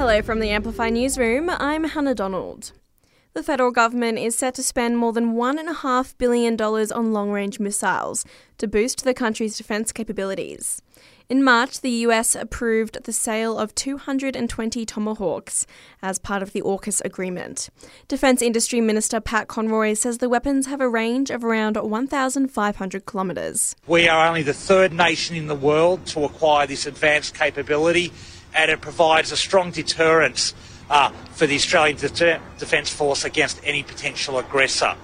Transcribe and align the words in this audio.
Hello 0.00 0.22
from 0.22 0.40
the 0.40 0.48
Amplify 0.48 0.88
Newsroom. 0.88 1.50
I'm 1.50 1.84
Hannah 1.84 2.14
Donald. 2.14 2.72
The 3.34 3.42
federal 3.42 3.70
government 3.70 4.18
is 4.18 4.34
set 4.34 4.54
to 4.54 4.62
spend 4.62 4.96
more 4.96 5.12
than 5.12 5.34
$1.5 5.34 6.16
billion 6.16 6.58
on 6.58 7.12
long 7.12 7.30
range 7.30 7.60
missiles 7.60 8.24
to 8.56 8.66
boost 8.66 9.04
the 9.04 9.12
country's 9.12 9.58
defence 9.58 9.92
capabilities. 9.92 10.80
In 11.28 11.44
March, 11.44 11.82
the 11.82 11.90
US 12.06 12.34
approved 12.34 13.04
the 13.04 13.12
sale 13.12 13.58
of 13.58 13.74
220 13.74 14.86
Tomahawks 14.86 15.66
as 16.00 16.18
part 16.18 16.42
of 16.42 16.54
the 16.54 16.62
AUKUS 16.62 17.04
agreement. 17.04 17.68
Defence 18.08 18.40
Industry 18.40 18.80
Minister 18.80 19.20
Pat 19.20 19.48
Conroy 19.48 19.92
says 19.92 20.16
the 20.16 20.30
weapons 20.30 20.66
have 20.66 20.80
a 20.80 20.88
range 20.88 21.28
of 21.28 21.44
around 21.44 21.76
1,500 21.76 23.04
kilometres. 23.04 23.76
We 23.86 24.08
are 24.08 24.26
only 24.26 24.42
the 24.42 24.54
third 24.54 24.94
nation 24.94 25.36
in 25.36 25.46
the 25.46 25.54
world 25.54 26.06
to 26.06 26.24
acquire 26.24 26.66
this 26.66 26.86
advanced 26.86 27.34
capability, 27.34 28.12
and 28.54 28.70
it 28.70 28.80
provides 28.80 29.32
a 29.32 29.36
strong 29.36 29.70
deterrence 29.70 30.54
uh, 30.88 31.10
for 31.32 31.46
the 31.46 31.54
Australian 31.54 31.96
De- 31.96 32.40
Defence 32.58 32.90
Force 32.90 33.24
against 33.24 33.60
any 33.64 33.82
potential 33.82 34.38
aggressor. 34.38 34.96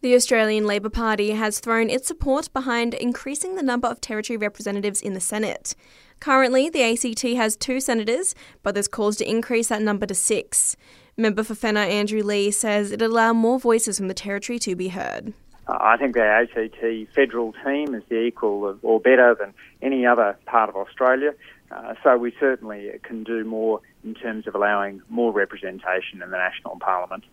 The 0.00 0.14
Australian 0.16 0.66
Labor 0.66 0.90
Party 0.90 1.30
has 1.30 1.60
thrown 1.60 1.88
its 1.88 2.08
support 2.08 2.52
behind 2.52 2.94
increasing 2.94 3.54
the 3.54 3.62
number 3.62 3.86
of 3.86 4.00
territory 4.00 4.36
representatives 4.36 5.00
in 5.00 5.12
the 5.14 5.20
Senate. 5.20 5.76
Currently, 6.18 6.70
the 6.70 6.82
ACT 6.82 7.22
has 7.36 7.56
two 7.56 7.80
senators, 7.80 8.34
but 8.62 8.74
there's 8.74 8.88
calls 8.88 9.16
to 9.16 9.30
increase 9.30 9.68
that 9.68 9.82
number 9.82 10.06
to 10.06 10.14
six. 10.14 10.76
Member 11.16 11.44
for 11.44 11.54
Fenner 11.54 11.80
Andrew 11.80 12.22
Leigh 12.22 12.50
says 12.50 12.90
it'll 12.90 13.12
allow 13.12 13.32
more 13.32 13.60
voices 13.60 13.98
from 13.98 14.08
the 14.08 14.14
territory 14.14 14.58
to 14.60 14.74
be 14.74 14.88
heard. 14.88 15.34
I 15.68 15.96
think 15.96 16.14
the 16.14 16.24
ACT 16.24 17.14
federal 17.14 17.52
team 17.64 17.94
is 17.94 18.02
the 18.08 18.20
equal 18.20 18.66
of, 18.68 18.80
or 18.82 19.00
better 19.00 19.36
than 19.38 19.54
any 19.80 20.04
other 20.04 20.36
part 20.46 20.68
of 20.68 20.76
Australia. 20.76 21.34
Uh, 21.70 21.94
so 22.02 22.16
we 22.18 22.34
certainly 22.38 22.90
can 23.02 23.24
do 23.24 23.44
more 23.44 23.80
in 24.04 24.14
terms 24.14 24.46
of 24.46 24.54
allowing 24.54 25.00
more 25.08 25.32
representation 25.32 26.22
in 26.22 26.30
the 26.30 26.36
national 26.36 26.78
parliament. 26.80 27.24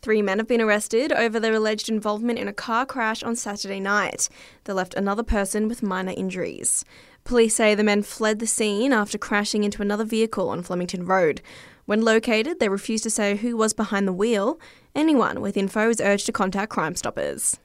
Three 0.00 0.20
men 0.20 0.38
have 0.38 0.46
been 0.46 0.60
arrested 0.60 1.12
over 1.12 1.40
their 1.40 1.54
alleged 1.54 1.88
involvement 1.88 2.38
in 2.38 2.46
a 2.46 2.52
car 2.52 2.84
crash 2.84 3.22
on 3.22 3.34
Saturday 3.36 3.80
night 3.80 4.28
that 4.64 4.74
left 4.74 4.92
another 4.94 5.22
person 5.22 5.66
with 5.66 5.82
minor 5.82 6.12
injuries. 6.14 6.84
Police 7.24 7.54
say 7.54 7.74
the 7.74 7.82
men 7.82 8.02
fled 8.02 8.38
the 8.38 8.46
scene 8.46 8.92
after 8.92 9.16
crashing 9.16 9.64
into 9.64 9.80
another 9.80 10.04
vehicle 10.04 10.50
on 10.50 10.62
Flemington 10.62 11.06
Road. 11.06 11.40
When 11.86 12.02
located, 12.02 12.60
they 12.60 12.68
refused 12.68 13.02
to 13.04 13.10
say 13.10 13.36
who 13.36 13.56
was 13.56 13.72
behind 13.72 14.06
the 14.06 14.12
wheel. 14.12 14.60
Anyone 14.94 15.40
with 15.40 15.56
info 15.56 15.88
is 15.88 16.02
urged 16.02 16.26
to 16.26 16.32
contact 16.32 16.70
Crime 16.70 16.94
Stoppers. 16.94 17.58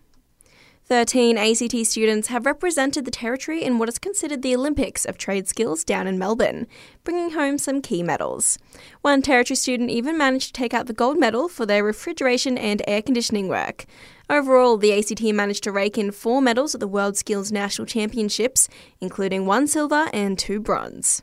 13 0.89 1.37
ACT 1.37 1.85
students 1.85 2.29
have 2.29 2.47
represented 2.47 3.05
the 3.05 3.11
Territory 3.11 3.63
in 3.63 3.77
what 3.77 3.87
is 3.87 3.99
considered 3.99 4.41
the 4.41 4.55
Olympics 4.55 5.05
of 5.05 5.19
trade 5.19 5.47
skills 5.47 5.83
down 5.83 6.07
in 6.07 6.17
Melbourne, 6.17 6.65
bringing 7.03 7.29
home 7.29 7.59
some 7.59 7.79
key 7.79 8.01
medals. 8.01 8.57
One 9.03 9.21
Territory 9.21 9.55
student 9.55 9.91
even 9.91 10.17
managed 10.17 10.47
to 10.47 10.53
take 10.53 10.73
out 10.73 10.87
the 10.87 10.93
gold 10.93 11.19
medal 11.19 11.47
for 11.47 11.67
their 11.67 11.83
refrigeration 11.83 12.57
and 12.57 12.81
air 12.87 13.03
conditioning 13.03 13.47
work. 13.47 13.85
Overall, 14.31 14.77
the 14.77 14.97
ACT 14.97 15.21
managed 15.21 15.63
to 15.65 15.71
rake 15.71 15.95
in 15.95 16.09
four 16.09 16.41
medals 16.41 16.73
at 16.73 16.79
the 16.79 16.87
World 16.87 17.15
Skills 17.15 17.51
National 17.51 17.85
Championships, 17.85 18.67
including 18.99 19.45
one 19.45 19.67
silver 19.67 20.07
and 20.11 20.39
two 20.39 20.59
bronze. 20.59 21.21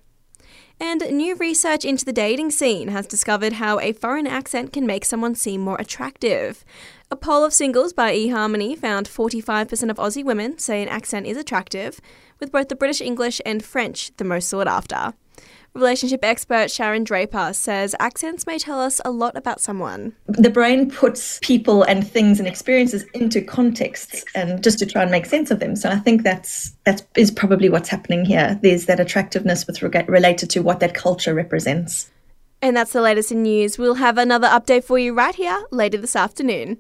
And 0.79 1.01
new 1.11 1.35
research 1.37 1.87
into 1.87 2.05
the 2.05 2.13
dating 2.13 2.51
scene 2.51 2.89
has 2.89 3.07
discovered 3.07 3.55
how 3.55 3.81
a 3.81 3.93
foreign 3.93 4.27
accent 4.27 4.75
can 4.75 4.87
make 4.87 5.07
someone 5.07 5.35
seem 5.35 5.63
more 5.63 5.81
attractive. 5.81 6.65
A 7.11 7.17
poll 7.17 7.45
of 7.45 7.55
singles 7.55 7.95
by 7.95 8.15
eHarmony 8.15 8.77
found 8.77 9.09
45% 9.09 9.91
of 9.91 9.97
Aussie 9.97 10.25
women 10.25 10.59
say 10.59 10.83
an 10.83 10.89
accent 10.89 11.27
is 11.27 11.39
attractive, 11.39 11.99
with 12.41 12.53
both 12.53 12.69
the 12.69 12.77
British 12.77 13.01
English 13.01 13.41
and 13.47 13.65
French 13.65 14.15
the 14.19 14.25
most 14.25 14.49
sought 14.49 14.69
after. 14.69 15.15
Relationship 15.75 16.25
expert 16.25 16.71
Sharon 16.71 17.05
Draper 17.05 17.53
says 17.53 17.95
accents 18.01 18.47
may 18.47 18.59
tell 18.59 18.81
us 18.81 18.99
a 19.05 19.11
lot 19.11 19.37
about 19.37 19.61
someone. 19.61 20.15
The 20.27 20.49
brain 20.49 20.91
puts 20.91 21.39
people 21.43 21.83
and 21.83 22.07
things 22.07 22.39
and 22.39 22.49
experiences 22.49 23.05
into 23.13 23.43
contexts 23.43 24.25
and 24.35 24.65
just 24.65 24.79
to 24.79 24.87
try 24.87 25.03
and 25.03 25.11
make 25.11 25.27
sense 25.27 25.51
of 25.51 25.61
them. 25.61 25.77
So 25.77 25.91
I 25.91 25.97
think 25.97 26.23
that's 26.23 26.71
that 26.85 27.03
is 27.15 27.31
probably 27.31 27.69
what's 27.69 27.91
happening 27.91 28.25
here. 28.25 28.59
There's 28.63 28.87
that 28.87 29.01
attractiveness 29.01 29.67
with 29.67 29.83
reg- 29.83 30.09
related 30.09 30.49
to 30.51 30.63
what 30.63 30.81
that 30.81 30.95
culture 30.95 31.35
represents. 31.35 32.11
And 32.63 32.75
that's 32.75 32.93
the 32.93 33.03
latest 33.03 33.31
in 33.31 33.43
news. 33.43 33.77
We'll 33.77 33.95
have 33.95 34.17
another 34.17 34.49
update 34.49 34.85
for 34.85 34.99
you 34.99 35.13
right 35.13 35.35
here 35.35 35.63
later 35.71 35.99
this 35.99 36.17
afternoon. 36.17 36.79